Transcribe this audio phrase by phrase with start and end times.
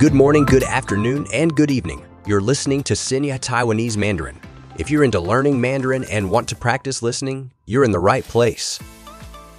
[0.00, 2.02] Good morning, good afternoon, and good evening.
[2.24, 4.40] You're listening to Sinya Taiwanese Mandarin.
[4.78, 8.78] If you're into learning Mandarin and want to practice listening, you're in the right place.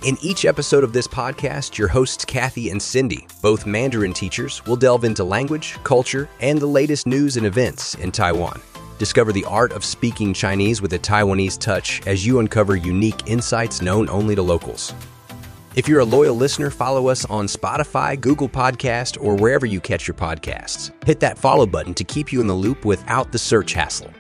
[0.04, 4.76] In each episode of this podcast, your hosts Kathy and Cindy, both Mandarin teachers, will
[4.76, 8.60] delve into language, culture, and the latest news and events in Taiwan.
[8.98, 13.84] Discover the art of speaking Chinese with a Taiwanese touch as you uncover unique insights
[13.84, 14.96] known only to locals.
[15.74, 20.06] If you're a loyal listener, follow us on Spotify, Google Podcast, or wherever you catch
[20.06, 20.92] your podcasts.
[21.06, 24.12] Hit that follow button to keep you in the loop without the search hassle.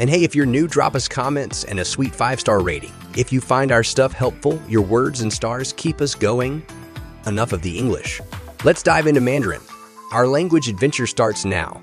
[0.00, 2.92] And hey, if you're new, drop us comments and a sweet five star rating.
[3.16, 6.66] If you find our stuff helpful, your words and stars keep us going.
[7.28, 8.20] Enough of the English.
[8.64, 9.62] Let's dive into Mandarin.
[10.10, 11.80] Our language adventure starts now.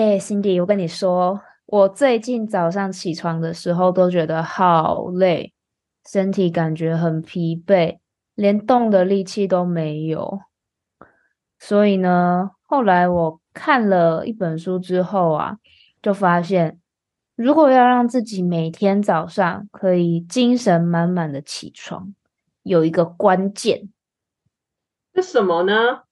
[0.00, 5.52] 哎，Cindy，我跟你说，我最近早上起床的时候都觉得好累，
[6.08, 7.98] 身体感觉很疲惫，
[8.34, 10.40] 连动的力气都没有。
[11.58, 15.58] 所以呢，后来我看了一本书之后啊，
[16.00, 16.80] 就发现，
[17.36, 22.14] 如果要让自己每天早上可以精神满满的起床，
[22.62, 23.90] 有一个关键，
[25.14, 26.04] 是什么呢？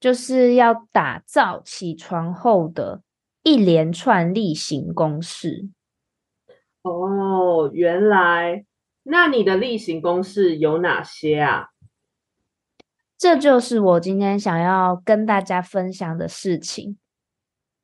[0.00, 3.02] 就是要打造起床后的
[3.42, 5.68] 一连串例行公事。
[6.82, 8.64] 哦，原来，
[9.02, 11.66] 那你的例行公事有哪些啊？
[13.18, 16.96] 这就是我今天想要跟大家分享的事情。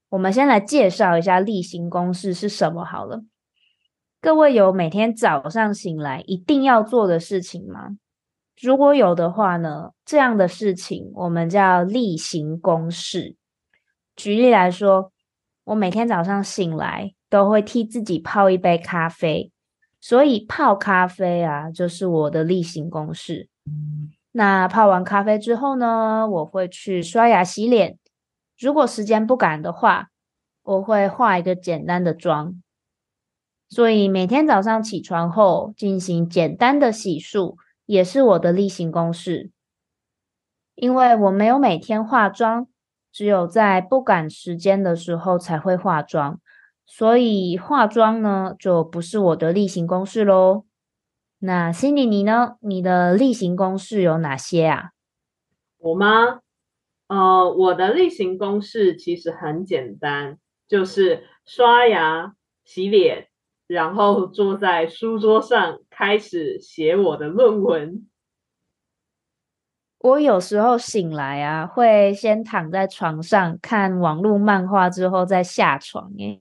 [0.09, 3.23] 我们先来介绍一下例行公事是什么好了。
[4.23, 7.99] 各位有每天早上醒来一定要做的事情吗？
[8.61, 13.37] 如果有的话呢，这样的事情我们叫例行公事。
[14.17, 15.13] 举例来说，
[15.65, 19.53] 我每天早上醒来都会替自己泡一杯咖啡，
[20.01, 23.51] 所以泡咖啡啊就是我的例行公事。
[24.33, 27.99] 那泡完咖啡之后呢，我会去刷牙洗脸。
[28.59, 30.09] 如果时间不赶的话，
[30.63, 32.63] 我会化一个简单的妆。
[33.69, 37.57] 所以每天早上起床后进行简单的洗漱。
[37.87, 39.51] 也是我的例行公事，
[40.75, 42.67] 因为我没有每天化妆，
[43.11, 46.41] 只有在不赶时间的时候才会化妆，
[46.85, 50.65] 所以化妆呢就不是我的例行公事喽。
[51.39, 52.57] 那 Cindy 你呢？
[52.61, 54.91] 你的例行公事有哪些啊？
[55.79, 56.41] 我吗？
[57.09, 63.29] 呃，我的例行公事其实很简单，就是刷牙、洗脸。
[63.67, 68.07] 然后坐在书桌上开始写我的论文。
[69.99, 76.13] 我有时候醒来啊，会先躺在床上看网络漫画，之后再下床。
[76.19, 76.41] 诶，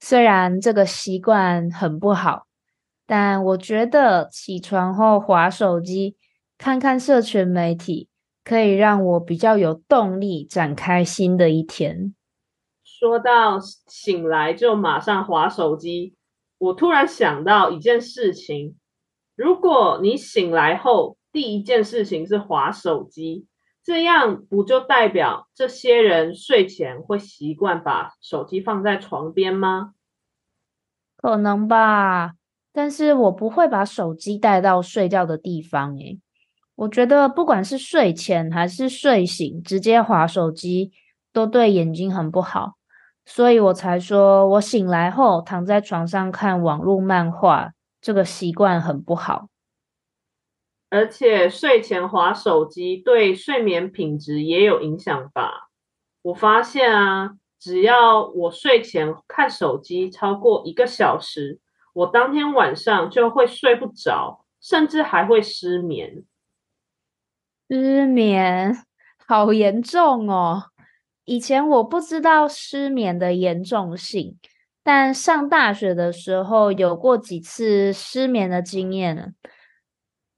[0.00, 2.46] 虽然这个习惯很不好，
[3.04, 6.16] 但我觉得起床后划手机、
[6.56, 8.08] 看看社群媒体，
[8.42, 12.14] 可以让我比较有动力展开新的一天。
[12.98, 16.14] 说到醒来就马上划手机，
[16.56, 18.74] 我突然想到一件事情：
[19.34, 23.46] 如果你醒来后第一件事情是划手机，
[23.84, 29.92] 这样不就代表这些人睡前会习惯把手机放在床边吗？
[31.18, 32.32] 可能吧，
[32.72, 35.94] 但是我不会把手机带到睡觉的地方。
[35.98, 36.18] 诶，
[36.76, 40.92] 我觉得不管是睡前还是睡醒，直接划手机
[41.30, 42.78] 都对眼睛很不好。
[43.26, 49.48] 所以我才说，我醒来后躺在床上看网络漫画，这个习惯很不好。
[50.88, 55.68] 而且睡前划手机对睡眠品质也有影响吧？
[56.22, 61.58] 我发现啊，只要我睡前看手机超过一个小时，
[61.92, 66.24] 我当天晚上就会睡不着，甚至还会失眠。
[67.68, 68.76] 失眠，
[69.26, 70.70] 好严重哦！
[71.26, 74.38] 以前我不知道失眠的严重性，
[74.82, 79.34] 但上大学的时候有过几次失眠的经验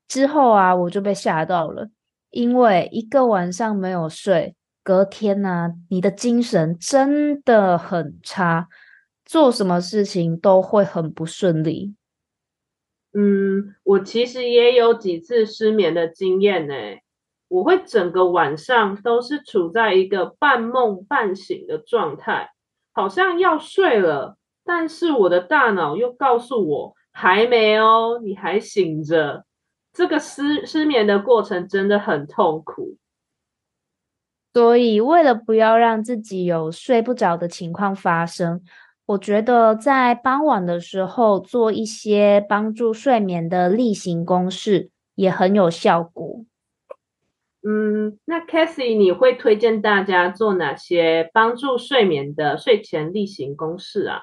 [0.09, 1.91] 之后啊，我就被吓到了，
[2.31, 8.69] 因为一个晚上没有睡，隔天呢，你的精神真的很差，
[9.27, 11.95] 做什么事情都会很不顺利。
[13.13, 16.75] 嗯，我其实也有几次失眠的经验呢。
[17.49, 22.51] 我会整个晚上都是处在一个半梦半醒的状态，
[22.93, 29.45] 好像要睡了，但是我的大脑又告诉我还没哦，你还醒着。
[29.93, 32.97] 这个失失眠的过程真的很痛苦。
[34.53, 38.61] 所以，为了不要让自己有睡不着的情况发生，
[39.07, 46.45] 我觉得在傍晚的时候做一些帮助睡眠的例行公事也很有效果。
[47.71, 54.23] 嗯，那 c a s i e 你会推荐大家做哪些帮助睡眠的睡前例行公事啊？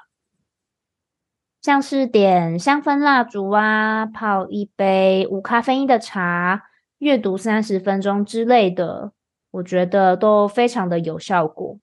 [1.61, 6.63] 像是点香氛蜡烛啊，泡一杯无咖啡因的茶，
[6.97, 9.11] 阅读三十分钟之类的，
[9.51, 11.77] 我觉得都非常的有效果。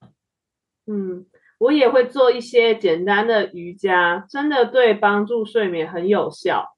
[0.87, 1.26] 嗯，
[1.59, 6.75] 我也会做一些简单的瑜伽，真的对帮助睡眠很有效。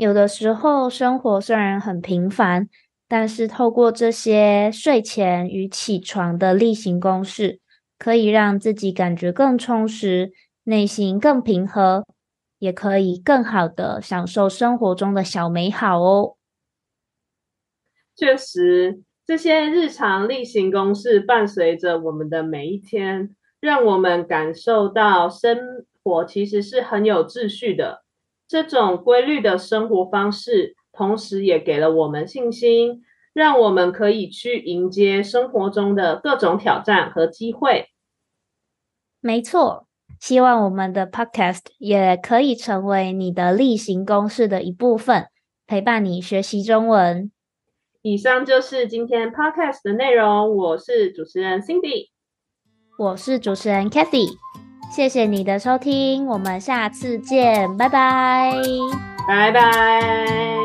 [0.00, 2.70] 有的时候生活虽然很平凡，
[3.06, 7.60] 但是透过这些睡前与起床的例行公事，
[7.98, 10.32] 可以让自己感觉更充实，
[10.64, 12.06] 内心更平和，
[12.58, 16.36] 也可以更好的享受生活中的小美好哦。
[18.16, 25.58] 确实，这些日常例行公事伴随着我们的每一天，让我们感受到生
[26.02, 28.02] 活其实是很有秩序的。
[28.50, 33.00] 这种规律的生活方式，同时也给了我们信心，
[33.32, 37.90] 让我们可以去迎接生活中的各种挑战和机会。
[39.20, 39.86] 没错，
[40.18, 45.28] 希望我们的 Podcast 也可以成为你的例行公事的一部分，
[45.68, 47.30] 陪伴你学习中文。
[48.02, 50.56] 以上就是今天 Podcast 的内容。
[50.56, 52.08] 我是主持人 Cindy，
[52.98, 54.26] 我是主持人 Kathy。
[54.90, 58.52] 谢谢你的收听，我们下次见，拜拜，
[59.26, 60.59] 拜拜。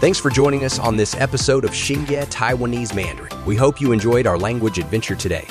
[0.00, 3.44] Thanks for joining us on this episode of Xingye Taiwanese Mandarin.
[3.44, 5.46] We hope you enjoyed our language adventure today.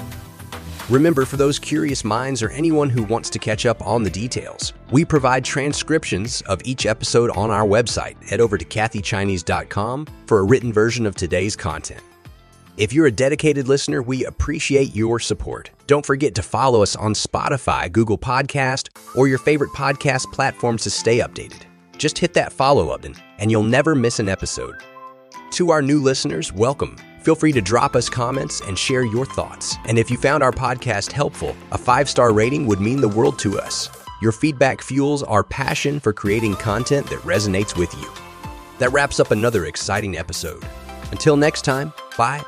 [0.90, 4.74] Remember, for those curious minds or anyone who wants to catch up on the details,
[4.90, 8.28] we provide transcriptions of each episode on our website.
[8.28, 12.02] Head over to kathychinese.com for a written version of today's content.
[12.76, 15.70] If you're a dedicated listener, we appreciate your support.
[15.86, 20.90] Don't forget to follow us on Spotify, Google Podcast, or your favorite podcast platforms to
[20.90, 21.69] stay updated.
[22.00, 24.76] Just hit that follow button and you'll never miss an episode.
[25.52, 26.96] To our new listeners, welcome.
[27.22, 29.76] Feel free to drop us comments and share your thoughts.
[29.86, 33.38] And if you found our podcast helpful, a five star rating would mean the world
[33.40, 33.90] to us.
[34.22, 38.10] Your feedback fuels our passion for creating content that resonates with you.
[38.80, 40.66] That wraps up another exciting episode.
[41.12, 42.44] Until next time, bye